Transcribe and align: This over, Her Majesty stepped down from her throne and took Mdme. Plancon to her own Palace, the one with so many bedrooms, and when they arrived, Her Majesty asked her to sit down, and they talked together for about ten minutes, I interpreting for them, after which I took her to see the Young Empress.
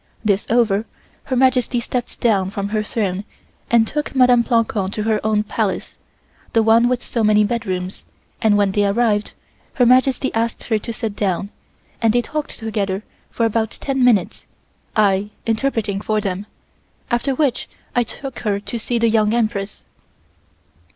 This 0.25 0.47
over, 0.49 0.85
Her 1.25 1.35
Majesty 1.35 1.79
stepped 1.79 2.19
down 2.19 2.49
from 2.49 2.69
her 2.69 2.81
throne 2.81 3.23
and 3.69 3.87
took 3.87 4.15
Mdme. 4.15 4.43
Plancon 4.43 4.89
to 4.93 5.03
her 5.03 5.23
own 5.23 5.43
Palace, 5.43 5.99
the 6.53 6.63
one 6.63 6.89
with 6.89 7.03
so 7.03 7.23
many 7.23 7.43
bedrooms, 7.43 8.03
and 8.41 8.57
when 8.57 8.71
they 8.71 8.83
arrived, 8.83 9.33
Her 9.75 9.85
Majesty 9.85 10.33
asked 10.33 10.63
her 10.63 10.79
to 10.79 10.91
sit 10.91 11.15
down, 11.15 11.51
and 12.01 12.13
they 12.13 12.23
talked 12.23 12.57
together 12.57 13.03
for 13.29 13.45
about 13.45 13.77
ten 13.79 14.03
minutes, 14.03 14.47
I 14.95 15.29
interpreting 15.45 16.01
for 16.01 16.19
them, 16.19 16.47
after 17.11 17.35
which 17.35 17.69
I 17.95 18.01
took 18.03 18.39
her 18.39 18.59
to 18.59 18.79
see 18.79 18.97
the 18.97 19.07
Young 19.07 19.35
Empress. 19.35 19.85